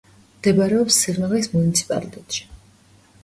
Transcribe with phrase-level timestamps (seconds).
[0.37, 2.47] მდებარეობს სიღნაღის მუნიციპალიტეტში.